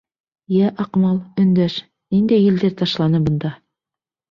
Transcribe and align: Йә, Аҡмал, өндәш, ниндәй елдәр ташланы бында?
Йә, 0.53 0.71
Аҡмал, 0.83 1.19
өндәш, 1.43 1.77
ниндәй 2.17 2.45
елдәр 2.49 2.75
ташланы 2.83 3.25
бында? 3.31 3.55